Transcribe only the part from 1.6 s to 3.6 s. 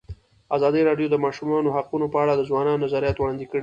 حقونه په اړه د ځوانانو نظریات وړاندې کړي.